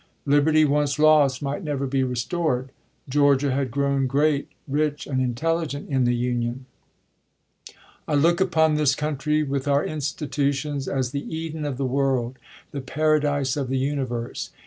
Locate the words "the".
6.05-6.15, 11.11-11.31, 11.77-11.85, 12.71-12.81, 13.69-13.77